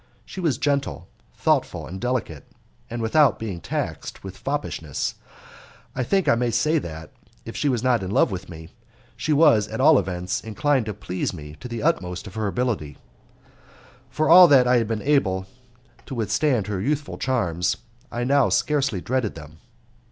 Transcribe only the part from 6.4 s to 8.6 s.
say that, if she was not in love with